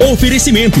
[0.00, 0.80] Oferecimento: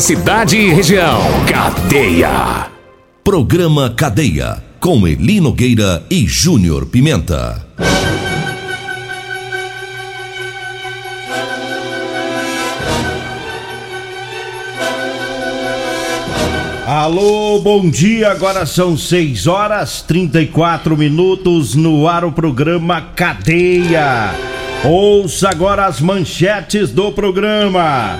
[0.00, 1.20] cidade e região.
[1.46, 2.70] Cadeia.
[3.22, 4.62] Programa Cadeia.
[4.80, 7.64] Com Eli Nogueira e Júnior Pimenta.
[16.86, 18.30] Alô, bom dia.
[18.32, 24.34] Agora são 6 horas 34 minutos no ar o programa Cadeia.
[24.84, 28.18] Ouça agora as manchetes do programa.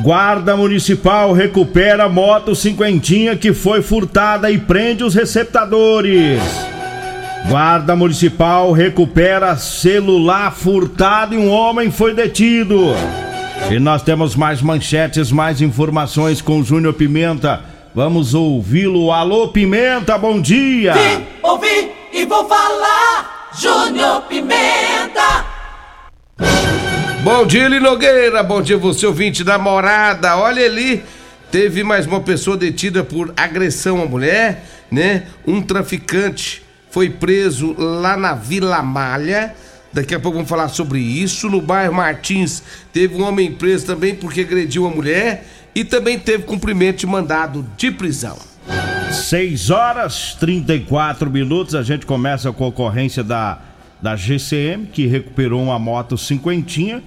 [0.00, 6.40] Guarda Municipal recupera moto cinquentinha que foi furtada e prende os receptadores.
[7.48, 12.94] Guarda Municipal recupera celular furtado e um homem foi detido.
[13.70, 17.60] E nós temos mais manchetes, mais informações com Júnior Pimenta.
[17.94, 19.12] Vamos ouvi-lo.
[19.12, 20.94] Alô, Pimenta, bom dia!
[20.94, 25.44] Vim, ouvi e vou falar, Júnior Pimenta!
[27.22, 28.42] Bom dia, Eli Nogueira.
[28.42, 30.36] Bom dia, você ouvinte da morada.
[30.36, 31.04] Olha ali,
[31.52, 35.26] teve mais uma pessoa detida por agressão à mulher, né?
[35.46, 39.54] Um traficante foi preso lá na Vila Malha.
[39.92, 41.48] Daqui a pouco vamos falar sobre isso.
[41.48, 42.60] No bairro Martins,
[42.92, 47.64] teve um homem preso também porque agrediu a mulher e também teve cumprimento de mandado
[47.76, 48.36] de prisão.
[49.12, 51.76] 6 horas 34 minutos.
[51.76, 53.60] A gente começa com a ocorrência da,
[54.02, 57.00] da GCM, que recuperou uma moto cinquentinha.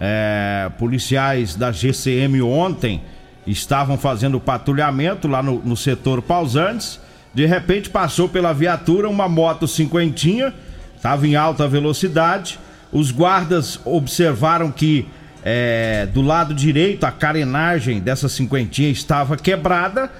[0.00, 3.02] É, policiais da GCM ontem
[3.46, 7.00] estavam fazendo patrulhamento lá no, no setor Pausantes.
[7.34, 10.52] De repente passou pela viatura uma moto cinquentinha,
[10.96, 12.58] estava em alta velocidade.
[12.92, 15.06] Os guardas observaram que
[15.44, 20.10] é, do lado direito, a carenagem dessa cinquentinha estava quebrada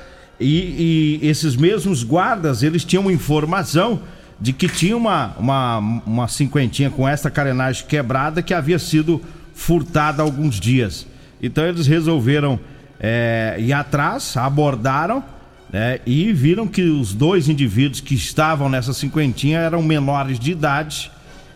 [0.41, 4.03] e, e, esses mesmos guardas, eles tinham informação
[4.41, 9.22] de que tinha uma, uma, uma cinquentinha com essa carenagem quebrada que havia sido
[9.54, 11.06] furtada há alguns dias.
[11.42, 12.58] Então eles resolveram
[13.00, 15.24] é, ir atrás, abordaram
[15.72, 21.10] né, e viram que os dois indivíduos que estavam nessa cinquentinha eram menores de idade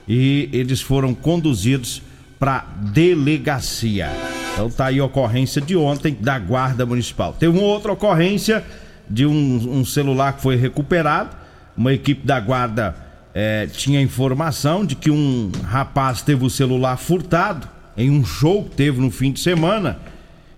[0.09, 2.03] e eles foram conduzidos
[2.39, 4.11] para delegacia.
[4.53, 7.35] Então tá aí a ocorrência de ontem da Guarda Municipal.
[7.39, 8.65] Teve uma outra ocorrência
[9.09, 11.37] de um, um celular que foi recuperado.
[11.77, 12.97] Uma equipe da Guarda
[13.35, 18.77] eh, tinha informação de que um rapaz teve o celular furtado em um show que
[18.77, 19.99] teve no fim de semana.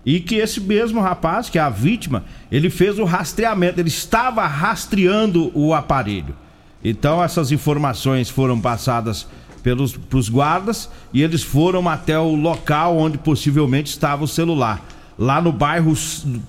[0.05, 4.45] E que esse mesmo rapaz, que é a vítima, ele fez o rastreamento, ele estava
[4.47, 6.35] rastreando o aparelho.
[6.83, 9.27] Então essas informações foram passadas
[9.61, 14.85] pelos pros guardas e eles foram até o local onde possivelmente estava o celular,
[15.17, 15.93] lá no bairro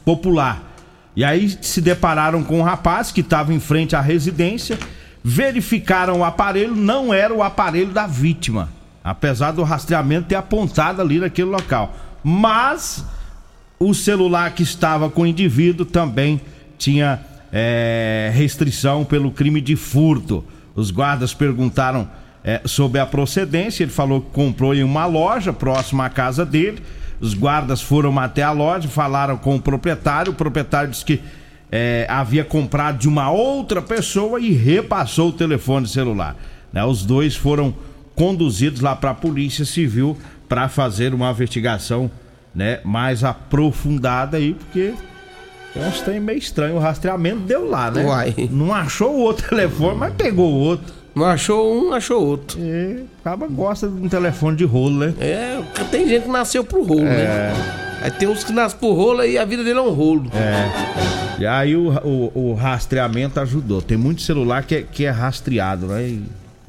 [0.05, 0.63] Popular.
[1.17, 4.79] E aí se depararam com um rapaz que estava em frente à residência,
[5.25, 8.69] verificaram o aparelho, não era o aparelho da vítima,
[9.03, 11.95] apesar do rastreamento ter apontado ali naquele local.
[12.23, 13.05] Mas
[13.79, 16.41] o celular que estava com o indivíduo também
[16.77, 17.21] tinha
[17.53, 20.45] é, restrição pelo crime de furto.
[20.75, 22.09] Os guardas perguntaram
[22.45, 23.83] é, sobre a procedência.
[23.83, 26.83] Ele falou que comprou em uma loja próxima à casa dele.
[27.21, 30.33] Os guardas foram até a loja, falaram com o proprietário.
[30.33, 31.21] O proprietário disse que
[31.71, 36.37] é, havia comprado de uma outra pessoa e repassou o telefone celular.
[36.73, 36.85] Né?
[36.85, 37.75] Os dois foram
[38.21, 40.15] conduzidos lá para a Polícia Civil
[40.47, 42.11] para fazer uma investigação
[42.55, 44.93] né, mais aprofundada aí, porque
[45.73, 46.77] tem uns trem meio estranho.
[46.77, 48.05] O rastreamento deu lá, né?
[48.05, 48.35] Uai.
[48.51, 50.93] Não achou o outro telefone, mas pegou o outro.
[51.15, 52.59] Não achou um, achou outro.
[52.61, 55.15] É, acaba gosta de um telefone de rolo, né?
[55.19, 55.59] É,
[55.91, 57.53] tem gente que nasceu pro rolo, É.
[57.53, 57.53] né?
[58.03, 60.31] Aí tem uns que nascem pro rolo e a vida dele é um rolo.
[60.35, 61.41] É.
[61.41, 63.81] E aí o, o, o rastreamento ajudou.
[63.81, 66.03] Tem muito celular que é, que é rastreado, né?
[66.03, 66.23] E,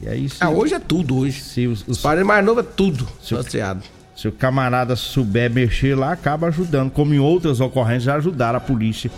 [0.03, 1.41] e aí se, Ah, hoje é tudo, hoje.
[1.41, 3.81] se, os- os- parentes mais novos é tudo Se rastreado.
[4.15, 6.91] se o camarada souber mexer lá, acaba ajudando.
[6.91, 9.11] Como em outras ocorrências já ajudaram a polícia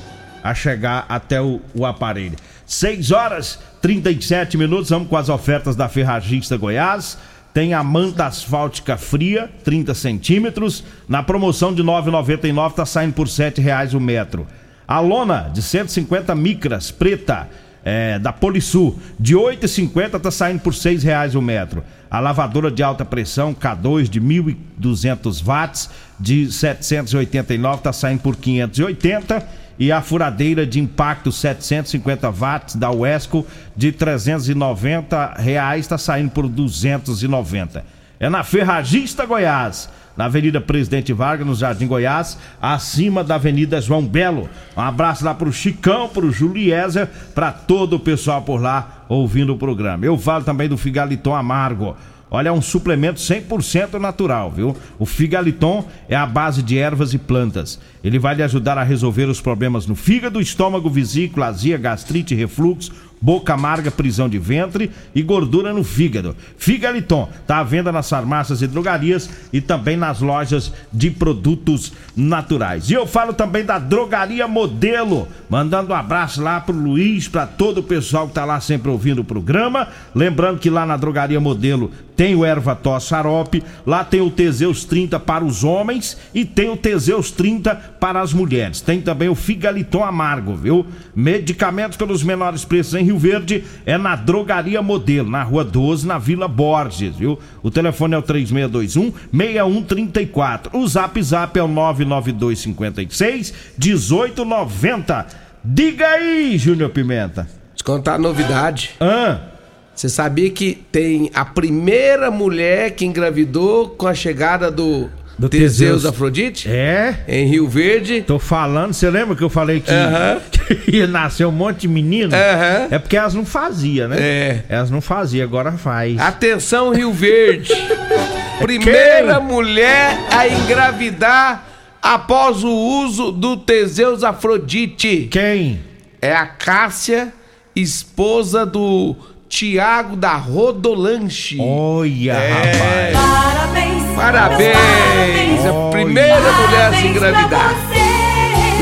[0.43, 2.35] a chegar até o, o aparelho.
[2.65, 7.17] 6 horas 37 minutos, vamos com as ofertas da Ferragista Goiás.
[7.53, 10.83] Tem a manta asfáltica fria, 30 centímetros.
[11.07, 14.47] Na promoção de R$ 9,99 tá saindo por 7 reais o metro.
[14.87, 17.47] A lona de 150 micras, preta,
[17.83, 21.83] é, da Polisul, de R$ 8,50 tá saindo por 6 reais o metro.
[22.09, 25.89] A lavadora de alta pressão K2 de 1.200 watts
[26.19, 33.45] de 789 está saindo por 580 e a furadeira de impacto 750 watts da Wesco
[33.75, 38.02] de 390 reais está saindo por 290.
[38.23, 44.05] É na Ferragista Goiás na Avenida Presidente Vargas, no Jardim Goiás, acima da Avenida João
[44.05, 44.49] Belo.
[44.77, 49.57] Um abraço lá pro Chicão, pro Juliezer, para todo o pessoal por lá ouvindo o
[49.57, 50.05] programa.
[50.05, 51.97] Eu falo também do Figaliton Amargo.
[52.29, 54.75] Olha, é um suplemento 100% natural, viu?
[54.97, 57.79] O Figaliton é a base de ervas e plantas.
[58.03, 62.91] Ele vai lhe ajudar a resolver os problemas no fígado, estômago, vesícula, azia, gastrite, refluxo,
[63.23, 66.35] boca amarga, prisão de ventre e gordura no fígado.
[66.57, 72.89] Figaliton está à venda nas farmácias e drogarias e também nas lojas de produtos naturais.
[72.89, 77.77] E eu falo também da Drogaria Modelo, mandando um abraço lá pro Luiz, para todo
[77.77, 79.87] o pessoal que tá lá sempre ouvindo o programa.
[80.13, 85.19] Lembrando que lá na Drogaria Modelo tem o Ervató Xarope, lá tem o Teseus 30
[85.19, 88.81] para os homens e tem o Teseus 30 para as mulheres.
[88.81, 90.85] Tem também o Figaliton Amargo, viu?
[91.15, 96.17] Medicamentos pelos menores preços em Rio Verde é na Drogaria Modelo, na Rua 12, na
[96.17, 97.39] Vila Borges, viu?
[97.61, 100.77] O telefone é o 3621 6134.
[100.77, 105.27] O Zap Zap é o 99256 1890.
[105.63, 107.47] Diga aí, Júnior Pimenta.
[107.75, 108.91] Te contar a novidade.
[108.99, 109.52] Ah,
[109.95, 115.77] Você sabia que tem a primeira mulher que engravidou com a chegada do, Do Teseus,
[115.77, 116.05] Teseus.
[116.05, 116.67] Afrodite?
[116.69, 117.23] é?
[117.27, 118.21] Em Rio Verde.
[118.23, 120.41] Tô falando, você lembra que eu falei que, Aham.
[120.85, 122.33] que ia nascer um monte de menino?
[122.35, 122.87] Aham.
[122.89, 124.17] É porque elas não faziam, né?
[124.19, 124.63] É.
[124.67, 126.17] Elas não faziam, agora faz.
[126.19, 127.71] Atenção, Rio Verde.
[128.59, 131.67] Primeira mulher a engravidar
[132.01, 135.27] após o uso do Teseus Afrodite.
[135.31, 135.79] Quem?
[136.21, 137.33] É a Cássia,
[137.75, 139.15] esposa do
[139.53, 141.57] Tiago da Rodolanche.
[141.59, 143.11] Olha, É.
[143.13, 144.15] rapaz.
[144.15, 144.15] Parabéns.
[144.15, 145.65] Parabéns!
[145.65, 147.75] A primeira mulher a se engravidar.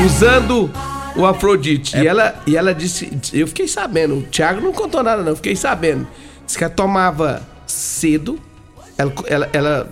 [0.06, 0.70] Usando
[1.14, 1.98] o Afrodite.
[1.98, 3.12] E, ela, e ela disse.
[3.34, 4.14] Eu fiquei sabendo.
[4.16, 5.32] O Thiago não contou nada, não.
[5.32, 6.08] Eu fiquei sabendo.
[6.46, 8.40] Disse que ela tomava cedo.
[9.02, 9.88] Ela, ela, ela,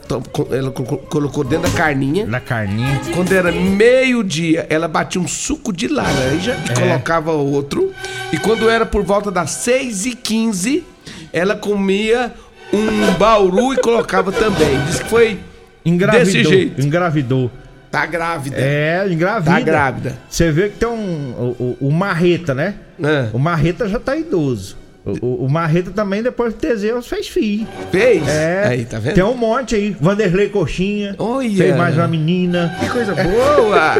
[0.52, 2.26] ela co- colocou dentro da carninha.
[2.26, 3.00] Na carninha.
[3.14, 7.92] Quando era meio-dia, ela batia um suco de laranja e colocava outro.
[8.32, 10.84] E quando era por volta das 6 e 15
[11.32, 12.32] ela comia
[12.72, 14.78] um bauru e colocava também.
[14.86, 15.38] Diz que foi
[15.84, 16.24] Engravidou.
[16.24, 16.80] desse jeito.
[16.80, 17.50] Engravidou.
[17.90, 18.56] Tá grávida.
[18.56, 19.50] É, engravida.
[19.50, 20.18] Tá grávida.
[20.28, 21.32] Você vê que tem um.
[21.58, 22.74] O, o- o Marreta, né?
[23.02, 23.28] É.
[23.32, 24.76] O Marreta já tá idoso.
[25.22, 27.66] O, o- Marreta também, depois do Teseus, fez filho.
[27.90, 28.26] Fez?
[28.28, 28.64] É.
[28.68, 29.14] Aí, tá vendo?
[29.14, 29.96] Tem um monte aí.
[29.98, 31.14] Vanderlei Coxinha.
[31.18, 31.48] Olha.
[31.56, 32.76] Fez mais uma menina.
[32.78, 33.94] Que coisa boa!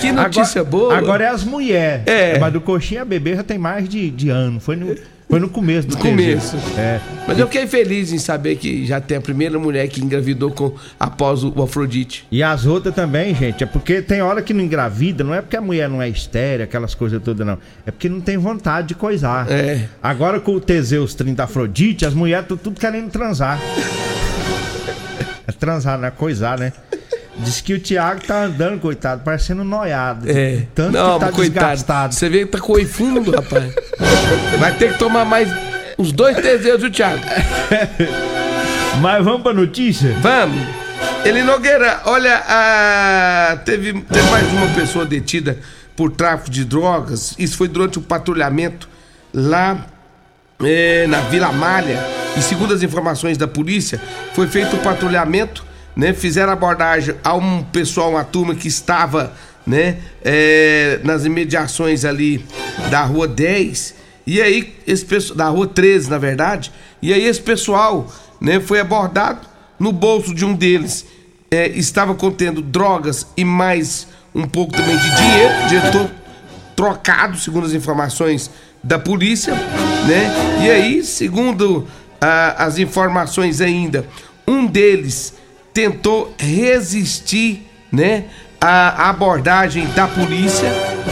[0.00, 0.96] que notícia agora, boa!
[0.98, 2.02] Agora é as mulheres.
[2.06, 2.38] É.
[2.38, 4.58] Mas do Coxinha bebê já tem mais de, de ano.
[4.58, 4.94] Foi no,
[5.34, 6.56] foi no começo do No começo.
[6.78, 7.00] É.
[7.26, 10.76] Mas eu fiquei feliz em saber que já tem a primeira mulher que engravidou com,
[10.98, 12.24] após o, o Afrodite.
[12.30, 15.56] E as outras também, gente, é porque tem hora que não engravida, não é porque
[15.56, 17.58] a mulher não é estéreo, aquelas coisas todas, não.
[17.84, 19.50] É porque não tem vontade de coisar.
[19.50, 19.88] É.
[20.00, 23.58] Agora com o Teseus 30 Afrodite, as mulheres estão tudo querendo transar.
[25.46, 26.72] É transar, não é coisar, né?
[27.36, 30.30] Diz que o Thiago tá andando, coitado, parecendo noiado.
[30.30, 30.66] É.
[30.74, 31.66] Tanto não, que tá coitado.
[31.66, 32.14] desgastado.
[32.14, 33.74] Você vê que tá com oi fundo, rapaz.
[34.58, 35.48] Vai ter que tomar mais
[35.98, 37.22] uns dois Teseus, viu, Thiago?
[39.00, 40.14] Mas vamos pra notícia?
[40.20, 40.58] Vamos.
[41.24, 43.56] Eli Nogueira, olha, a...
[43.64, 45.58] teve, teve mais uma pessoa detida
[45.96, 47.34] por tráfico de drogas.
[47.38, 48.88] Isso foi durante o patrulhamento
[49.32, 49.86] lá
[50.62, 51.98] é, na Vila Malha.
[52.36, 54.00] E segundo as informações da polícia,
[54.32, 55.64] foi feito o patrulhamento,
[55.96, 56.12] né?
[56.12, 59.32] Fizeram abordagem a um pessoal, uma turma que estava,
[59.66, 59.98] né?
[60.24, 62.44] é, nas imediações ali
[62.90, 63.94] da Rua 10.
[64.26, 66.72] E aí, esse pessoal, da Rua 13, na verdade.
[67.02, 68.58] E aí esse pessoal, né?
[68.58, 69.46] Foi abordado
[69.78, 71.04] no bolso de um deles.
[71.50, 75.92] é, estava contendo drogas e mais um pouco também de dinheiro.
[75.92, 76.10] Todo
[76.74, 78.50] trocado, segundo as informações
[78.82, 80.64] da polícia, né?
[80.64, 81.86] E aí, segundo
[82.56, 84.06] as informações ainda,
[84.48, 85.34] um deles
[85.74, 88.24] tentou resistir, né?
[88.60, 90.68] À abordagem da polícia.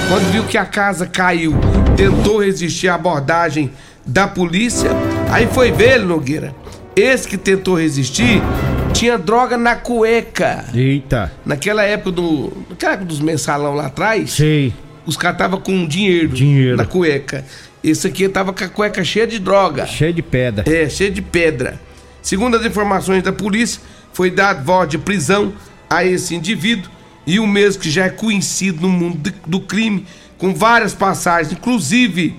[0.08, 1.54] Quando viu que a casa caiu,
[1.96, 3.70] tentou resistir à abordagem
[4.06, 4.90] da polícia.
[5.30, 6.54] Aí foi ver, Nogueira.
[6.96, 8.42] Esse que tentou resistir
[8.92, 10.64] tinha droga na cueca.
[10.74, 12.52] Eita, Naquela época do.
[12.70, 14.72] Naquela época dos mensalão lá atrás, sei.
[15.06, 16.76] os caras tava com dinheiro, Dinheiro.
[16.76, 17.44] na cueca.
[17.82, 19.86] Esse aqui tava com a cueca cheia de droga.
[19.86, 20.64] Cheio de pedra.
[20.72, 21.80] É, cheia de pedra.
[22.20, 23.80] Segundo as informações da polícia,
[24.12, 25.52] foi dado voz de prisão
[25.90, 26.90] a esse indivíduo
[27.26, 30.04] e o mesmo que já é conhecido no mundo de- do crime,
[30.38, 32.34] com várias passagens, inclusive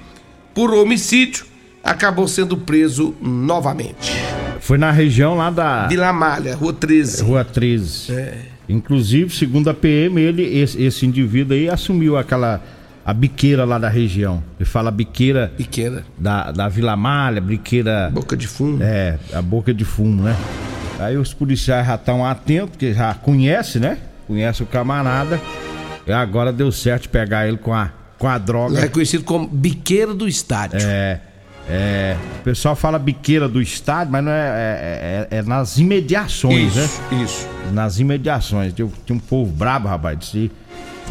[0.53, 1.45] por homicídio,
[1.83, 4.11] acabou sendo preso novamente.
[4.59, 7.23] Foi na região lá da Vila Malha, Rua 13.
[7.23, 8.11] Rua 13.
[8.13, 8.37] É.
[8.69, 12.61] Inclusive, segundo a PM, ele, esse, esse indivíduo aí assumiu aquela
[13.05, 14.41] a biqueira lá da região.
[14.57, 16.05] Ele fala biqueira Pequena.
[16.17, 18.09] da, da Vila Malha, biqueira.
[18.13, 18.81] Boca de fumo.
[18.81, 20.35] É, a boca de fumo, né?
[20.99, 23.97] Aí os policiais já estão atentos, porque já conhece, né?
[24.33, 25.39] Conhece o camarada.
[26.07, 28.79] E agora deu certo pegar ele com a, com a droga.
[28.79, 30.79] É conhecido como biqueira do estádio.
[30.81, 31.21] É,
[31.69, 36.75] é, o pessoal fala biqueira do estádio, mas não é, é, é- é nas imediações,
[36.75, 36.83] né?
[36.83, 37.47] isso, isso.
[37.71, 38.73] Nas imediações.
[38.73, 40.17] Tinha, tinha um povo brabo, rapaz.
[40.19, 40.51] disse-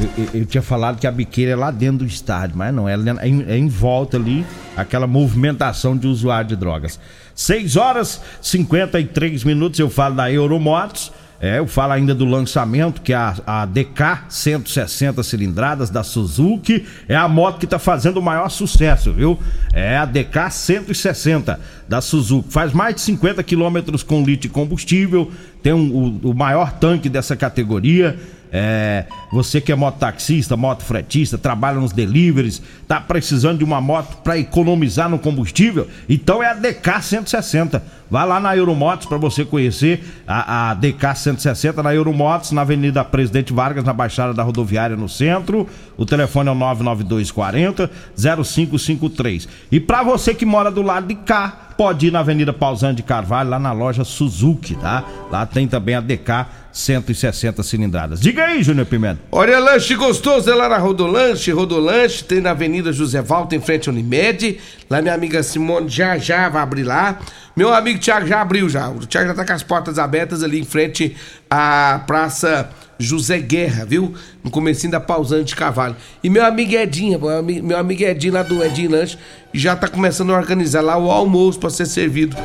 [0.01, 2.89] eu, eu- eu tinha falado que a biqueira é lá dentro do estádio, mas não,
[2.89, 4.45] é, é em, é em volta ali,
[4.77, 6.99] aquela movimentação de usuário de drogas.
[7.37, 11.13] 6 horas 53 minutos, eu falo da Euromotos.
[11.45, 16.87] É, eu falo ainda do lançamento, que é a, a DK 160 cilindradas da Suzuki.
[17.09, 19.37] É a moto que tá fazendo o maior sucesso, viu?
[19.73, 21.59] É a DK 160
[21.89, 22.53] da Suzuki.
[22.53, 25.33] Faz mais de 50 quilômetros com litro de combustível.
[25.61, 28.17] Tem um- o, o maior tanque dessa categoria.
[28.55, 34.37] É, você que é mototaxista, motofretista, trabalha nos deliveries, tá precisando de uma moto para
[34.37, 35.89] economizar no combustível?
[36.07, 37.83] Então é a DK 160.
[38.11, 43.03] Vai lá na Euromotos para você conhecer a, a DK 160 na Euromotos, na Avenida
[43.03, 45.67] Presidente Vargas, na Baixada da Rodoviária no centro.
[45.97, 49.49] O telefone é o 99240 0553.
[49.71, 53.03] E para você que mora do lado de cá, pode ir na Avenida Pausante de
[53.03, 55.05] Carvalho, lá na loja Suzuki, tá?
[55.31, 58.21] Lá tem também a DK 160 cilindradas.
[58.21, 59.21] Diga aí, Júnior Pimenta.
[59.31, 61.53] Olha, lanche gostoso é lá na Rodolanche.
[61.53, 64.59] Rodolanche tem na Avenida José Valta, em frente à Unimed.
[64.89, 67.19] Lá minha amiga Simone já já vai abrir lá.
[67.55, 68.89] Meu amigo Thiago já abriu já.
[68.89, 71.15] O Thiago já tá com as portas abertas ali em frente
[71.51, 74.15] à Praça José Guerra, viu?
[74.43, 75.97] No comecinho da Pausante de Carvalho.
[76.25, 77.21] E meu amigo Edinho,
[77.63, 79.19] meu amigo Edinho lá do Edinho Lanche
[79.53, 82.37] já tá começando a organizar lá o almoço para ser servido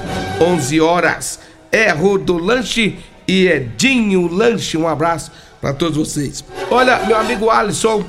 [0.41, 1.39] 11 horas.
[1.71, 4.77] É Rodolanche e Edinho Lanche.
[4.77, 6.43] Um abraço para todos vocês.
[6.71, 8.05] Olha, meu amigo Alisson,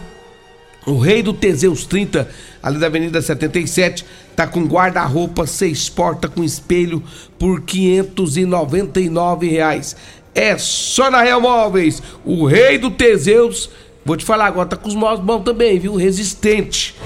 [0.87, 2.29] o rei do Teseus 30,
[2.63, 4.05] ali da Avenida 77,
[4.37, 7.03] tá com guarda-roupa, seis portas com espelho
[7.39, 9.97] por 599 reais.
[10.35, 13.69] É só na Real Móveis, o rei do Teseus.
[14.09, 15.95] Vou te falar agora, tá com os móveis bons também, viu?
[15.95, 16.97] Resistente.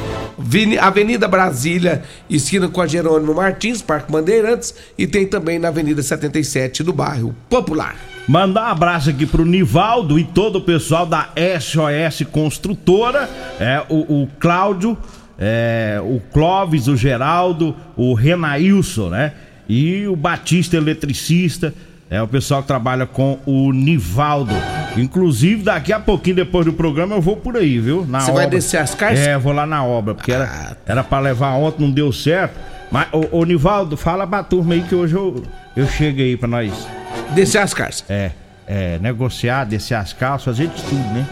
[0.81, 6.85] Avenida Brasília, esquina com a Jerônimo Martins, Parque Bandeirantes, e tem também na Avenida 77
[6.85, 7.97] do bairro Popular.
[8.29, 11.31] Mandar um abraço aqui pro Nivaldo e todo o pessoal da
[11.61, 13.29] SOS Construtora,
[13.59, 14.97] é, o, o Cláudio,
[15.37, 19.33] é, o Clóvis, o Geraldo, o Renailson, né?
[19.69, 21.75] E o Batista Eletricista,
[22.13, 24.55] é o pessoal que trabalha com o Nivaldo.
[24.99, 28.05] Inclusive, daqui a pouquinho, depois do programa, eu vou por aí, viu?
[28.07, 29.19] Na Você vai descer as cartas?
[29.21, 32.55] É, vou lá na obra, porque era, era pra levar ontem, não deu certo.
[32.91, 35.43] Mas, ô, ô Nivaldo, fala pra turma aí que hoje eu,
[35.75, 36.87] eu chego aí pra nós.
[37.31, 38.05] Descer as cartas.
[38.11, 38.33] É,
[38.67, 41.27] é, negociar, descer as calças, fazer de tudo, né?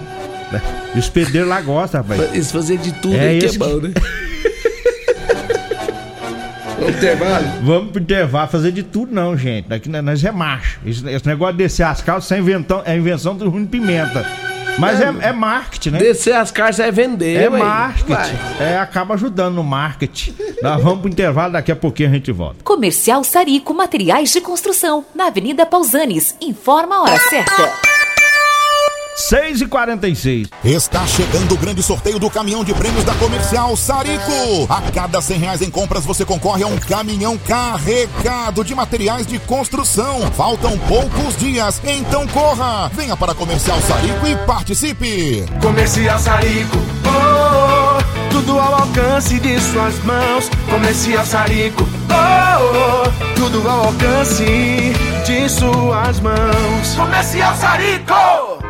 [0.95, 2.33] E os pedreiros lá gostam, rapaz.
[2.33, 3.93] Eles fazer de tudo É aí que é bom, né?
[6.81, 7.47] Vamos ter vale?
[7.63, 9.69] Vamos pro intervalo fazer de tudo, não, gente.
[9.69, 10.81] Daqui nós- é macho.
[10.85, 14.27] Esse, esse negócio de descer as calças é, inventão, é invenção do Rui Pimenta.
[14.79, 15.99] Mas é, é marketing, né?
[15.99, 18.13] Descer as cartas é vender, É marketing.
[18.13, 18.31] Vai.
[18.61, 20.33] É, acaba ajudando no marketing.
[20.63, 22.57] Nós vamos pro intervalo, daqui a pouquinho a gente volta.
[22.65, 26.35] Comercial Sarico Materiais de Construção, na Avenida Pausanes.
[26.41, 28.00] Informa a hora certa.
[29.21, 34.67] 6 e 46 Está chegando o grande sorteio do caminhão de prêmios da Comercial Sarico.
[34.69, 39.39] A cada 100 reais em compras você concorre a um caminhão carregado de materiais de
[39.41, 40.21] construção.
[40.33, 42.89] Faltam poucos dias, então corra!
[42.95, 45.45] Venha para a Comercial Sarico e participe!
[45.61, 50.49] Comercial Sarico, oh, oh, tudo ao alcance de suas mãos.
[50.71, 54.93] Comercial Sarico, oh, oh, tudo ao alcance
[55.27, 56.95] de suas mãos.
[56.97, 58.70] Comercial Sarico!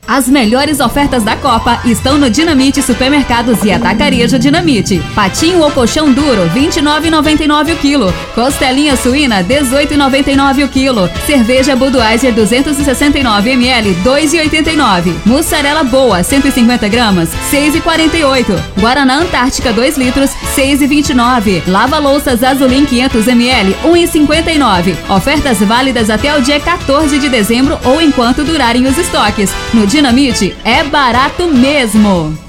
[0.09, 4.99] As melhores ofertas da Copa estão no Dinamite Supermercados e Atacarejo Dinamite.
[5.13, 8.13] Patinho ou colchão duro, 29,99 o quilo.
[8.33, 11.07] Costelinha suína, 18,99 o quilo.
[11.27, 15.13] Cerveja Budweiser 269 ml, 2,89.
[15.27, 18.59] Mussarela boa, 150 gramas, 6,48.
[18.79, 21.61] Guaraná Antártica 2 litros, 6,29.
[21.67, 24.95] Lava louças Azulim 500 ml, 1,59.
[25.07, 29.53] Ofertas válidas até o dia 14 de dezembro ou enquanto durarem os estoques.
[29.71, 32.49] No Dinamite é barato mesmo.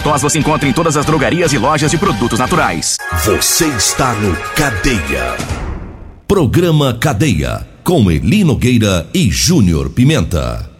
[0.00, 2.96] Ervatos você encontra em todas as drogarias e lojas de produtos naturais.
[3.24, 5.36] Você está no Cadeia.
[6.26, 7.66] Programa Cadeia.
[7.84, 10.70] Com Eli Nogueira e Júnior Pimenta.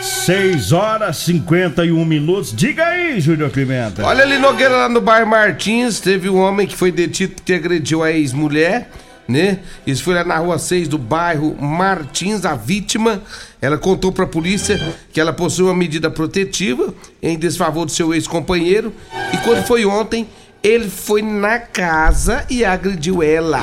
[0.00, 2.54] 6 horas 51 minutos.
[2.54, 4.04] Diga aí, Júnior Pimenta.
[4.04, 8.02] Olha ali, Nogueira, lá no bairro Martins, teve um homem que foi detido que agrediu
[8.02, 8.90] a ex-mulher,
[9.28, 9.58] né?
[9.86, 12.46] Isso foi lá na rua 6 do bairro Martins.
[12.46, 13.22] A vítima,
[13.60, 14.80] ela contou pra polícia
[15.12, 18.92] que ela possui uma medida protetiva em desfavor do seu ex-companheiro.
[19.34, 20.26] E quando foi ontem,
[20.62, 23.60] ele foi na casa e agrediu ela.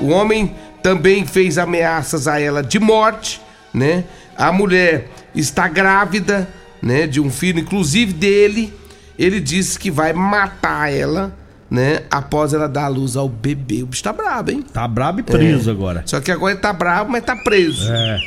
[0.00, 3.40] O homem também fez ameaças a ela de morte,
[3.72, 4.04] né?
[4.36, 6.48] A mulher está grávida,
[6.80, 8.72] né, de um filho inclusive dele.
[9.18, 11.34] Ele disse que vai matar ela,
[11.70, 13.82] né, após ela dar a luz ao bebê.
[13.82, 14.64] O bicho tá brabo, hein?
[14.72, 15.72] Tá brabo e preso É.
[15.72, 16.02] agora.
[16.06, 17.90] Só que agora ele tá bravo, mas tá preso.
[17.92, 18.18] É.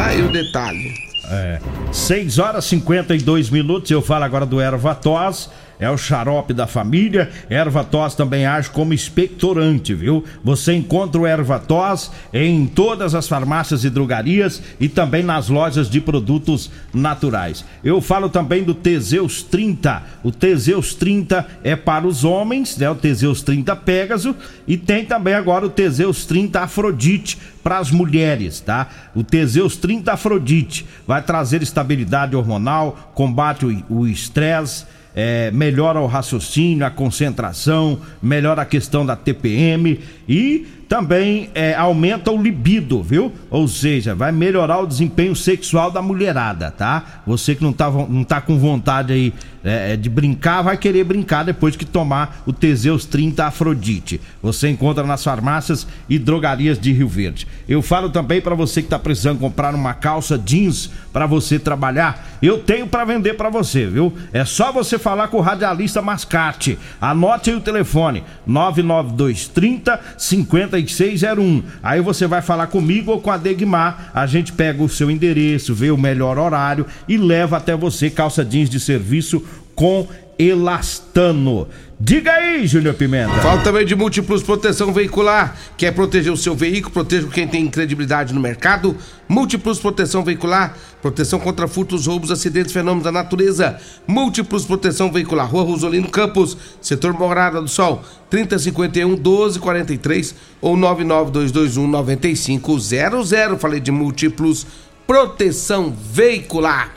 [0.00, 0.92] Aí o detalhe.
[1.30, 1.60] É.
[1.92, 3.90] 6 horas e 52 minutos.
[3.90, 5.48] Eu falo agora do erva tos.
[5.82, 7.28] É o xarope da família.
[7.50, 10.24] Erva tos também age como expectorante, viu?
[10.44, 15.90] Você encontra o erva tos em todas as farmácias e drogarias e também nas lojas
[15.90, 17.64] de produtos naturais.
[17.82, 20.04] Eu falo também do Teseus 30.
[20.22, 22.88] O Teseus 30 é para os homens, né?
[22.88, 24.36] O Teseus 30 Pégaso
[24.68, 28.88] e tem também agora o Teseus 30 Afrodite para as mulheres, tá?
[29.16, 36.86] O Teseus 30 Afrodite vai trazer estabilidade hormonal, combate o estresse, é, melhora o raciocínio,
[36.86, 43.32] a concentração, melhora a questão da TPM e também é, aumenta o libido, viu?
[43.48, 47.22] Ou seja, vai melhorar o desempenho sexual da mulherada, tá?
[47.26, 49.32] Você que não tá, não tá com vontade aí
[49.64, 54.20] é, de brincar, vai querer brincar depois que tomar o Teseus 30 Afrodite.
[54.42, 57.46] Você encontra nas farmácias e drogarias de Rio Verde.
[57.66, 62.38] Eu falo também para você que tá precisando comprar uma calça jeans para você trabalhar,
[62.42, 64.12] eu tenho para vender para você, viu?
[64.32, 66.78] É só você falar com o radialista Mascate.
[67.00, 71.62] Anote aí o telefone: 99230 50 3601.
[71.82, 74.10] Aí você vai falar comigo ou com a Degmar.
[74.14, 78.44] A gente pega o seu endereço, vê o melhor horário e leva até você calça
[78.44, 80.06] jeans de serviço com
[80.48, 81.68] elastano.
[82.04, 83.32] Diga aí, Júnior Pimenta.
[83.34, 85.56] Fala também de Múltiplos Proteção Veicular.
[85.76, 86.92] Quer proteger o seu veículo?
[86.92, 88.96] Proteja quem tem credibilidade no mercado?
[89.28, 90.76] Múltiplos Proteção Veicular.
[91.00, 93.78] Proteção contra furtos, roubos, acidentes, fenômenos da natureza.
[94.04, 95.48] Múltiplos Proteção Veicular.
[95.48, 98.02] Rua Rosolino Campos, setor Morada do Sol.
[98.28, 103.30] 3051 1243 ou 99221 9500.
[103.60, 104.66] Falei de Múltiplos
[105.06, 106.92] Proteção Veicular.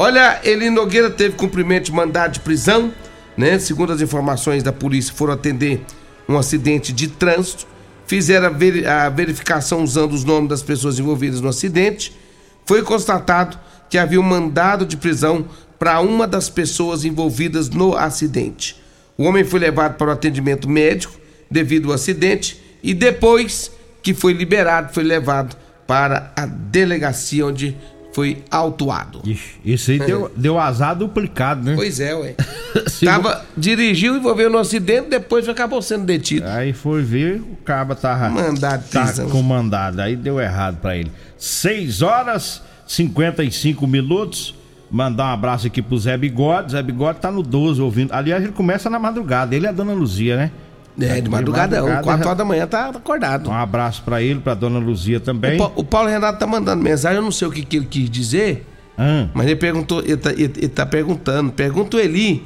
[0.00, 2.94] Olha, Eli Nogueira teve cumprimento de mandado de prisão,
[3.36, 3.58] né?
[3.58, 5.84] Segundo as informações da polícia, foram atender
[6.28, 7.66] um acidente de trânsito,
[8.06, 12.16] fizeram a, a verificação usando os nomes das pessoas envolvidas no acidente.
[12.64, 13.58] Foi constatado
[13.90, 15.46] que havia um mandado de prisão
[15.80, 18.80] para uma das pessoas envolvidas no acidente.
[19.16, 21.18] O homem foi levado para o atendimento médico
[21.50, 25.56] devido ao acidente e depois que foi liberado, foi levado
[25.88, 27.76] para a delegacia onde
[28.12, 29.22] foi autuado.
[29.64, 31.74] Isso aí deu, deu azar duplicado, né?
[31.76, 32.34] Pois é, ué.
[33.04, 36.46] Tava, dirigiu, envolveu no acidente, depois acabou sendo detido.
[36.46, 41.10] Aí foi ver, o caba tava, mandado tá com mandado, aí deu errado para ele.
[41.36, 44.54] 6 horas 55 minutos.
[44.90, 46.72] Mandar um abraço aqui pro Zé Bigode.
[46.72, 48.12] Zé Bigode tá no 12 ouvindo.
[48.12, 49.54] Aliás, ele começa na madrugada.
[49.54, 50.50] Ele é a dona Luzia, né?
[51.00, 53.48] É, de madrugada, de madrugada 4 horas da manhã tá acordado.
[53.48, 55.60] Um abraço para ele, pra dona Luzia também.
[55.60, 58.10] O, o, Paulo Renato tá mandando mensagem, eu não sei o que, que ele quis
[58.10, 58.66] dizer,
[58.98, 59.28] hum.
[59.32, 62.44] mas ele perguntou, ele tá, ele, ele tá perguntando, pergunta o Eli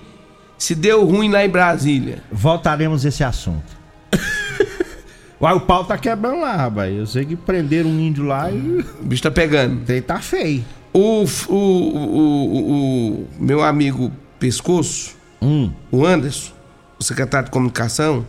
[0.63, 2.23] se deu ruim lá em Brasília.
[2.31, 3.77] Voltaremos a esse assunto.
[5.41, 6.97] Uai, o pau tá quebrando lá, rapaz.
[6.97, 8.85] Eu sei que prenderam um índio lá e.
[9.01, 9.83] O bicho tá pegando.
[9.91, 10.65] Ele tá feio.
[10.93, 15.73] O, o, o, o, meu amigo Pescoço, hum.
[15.91, 16.53] o Anderson,
[16.97, 18.25] o secretário de comunicação,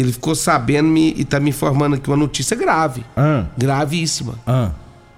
[0.00, 3.04] ele ficou sabendo me, e tá me informando aqui uma notícia grave.
[3.16, 3.46] Ah.
[3.56, 4.34] Gravíssima.
[4.46, 4.70] Ah.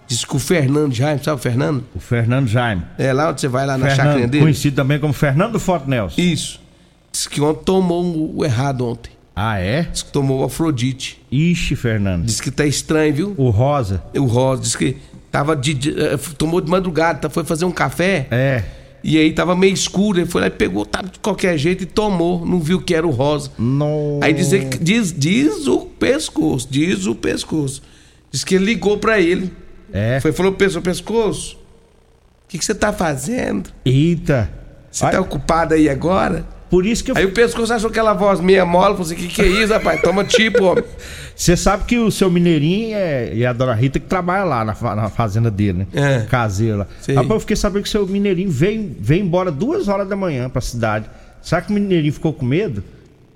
[0.07, 1.85] Diz que o Fernando Jaime, sabe o Fernando?
[1.95, 2.83] O Fernando Jaime.
[2.99, 4.43] É lá onde você vai lá na Fernando, chácara dele?
[4.43, 6.21] Conhecido também como Fernando Forte Nelson.
[6.21, 6.61] Isso.
[7.12, 9.12] Diz que ontem tomou o errado ontem.
[9.37, 9.83] Ah, é?
[9.83, 11.21] Diz que tomou o Afrodite.
[11.31, 12.25] Ixi, Fernando.
[12.25, 13.35] Diz que tá estranho, viu?
[13.37, 14.03] O Rosa.
[14.16, 14.62] O Rosa.
[14.62, 14.97] Diz que
[15.31, 18.27] tava de, de, eh, tomou de madrugada, foi fazer um café.
[18.31, 18.64] É.
[19.02, 21.86] E aí tava meio escuro, ele foi lá e pegou, tava de qualquer jeito e
[21.86, 23.50] tomou, não viu que era o rosa.
[23.58, 24.20] Não.
[24.22, 27.82] Aí diz, diz, diz o pescoço, diz o pescoço.
[28.30, 29.50] Diz que ele ligou pra ele.
[29.92, 30.20] É.
[30.20, 33.70] Foi falou, pescoço, pescoço, o que, que você tá fazendo?
[33.84, 34.50] Eita.
[34.90, 36.44] Você tá ocupado aí agora?
[36.70, 37.16] Por isso que eu...
[37.16, 40.00] Aí o pescoço achou aquela voz meia mola, falou assim, que que é isso, rapaz?
[40.00, 40.85] Toma tipo, homem.
[41.35, 44.94] Você sabe que o seu mineirinho é, e a dona Rita que trabalha lá na,
[44.94, 45.87] na fazenda dele, né?
[45.92, 46.26] É.
[46.26, 46.87] Caseiro lá.
[47.00, 47.14] Sim.
[47.14, 50.48] Rapaz, eu fiquei sabendo que o seu mineirinho veio, veio embora duas horas da manhã
[50.48, 51.06] pra cidade.
[51.42, 52.85] Será que o mineirinho ficou com medo?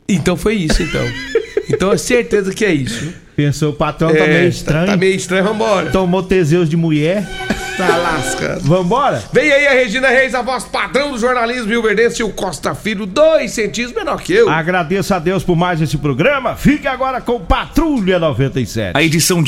[0.07, 1.03] Então foi isso, então.
[1.69, 3.13] então é certeza que é isso.
[3.35, 4.87] Pensou, o patrão tá meio estranho.
[4.87, 5.91] Tá, tá meio estranho, vambora.
[5.91, 7.27] Tomou Teseus de mulher.
[7.77, 8.61] Tá lascando.
[8.61, 9.21] Vambora?
[9.33, 12.73] Vem aí a Regina Reis, a voz padrão do jornalismo Rio Verdense e o Costa
[12.73, 14.49] Filho, dois centímetros menor que eu.
[14.49, 16.55] Agradeço a Deus por mais esse programa.
[16.55, 18.97] Fique agora com Patrulha 97.
[18.97, 19.43] A edição de